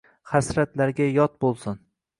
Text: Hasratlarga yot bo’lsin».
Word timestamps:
Hasratlarga 0.29 1.09
yot 1.19 1.39
bo’lsin». 1.47 1.83